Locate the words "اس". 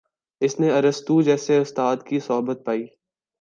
0.41-0.59